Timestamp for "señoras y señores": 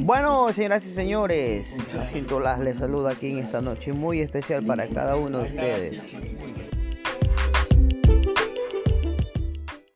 0.52-1.76